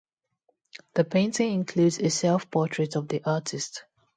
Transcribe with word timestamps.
The 0.95 1.03
painting 1.03 1.53
includes 1.53 1.99
a 1.99 2.09
self-portrait 2.09 2.95
of 2.95 3.07
the 3.07 3.21
artist. 3.23 3.83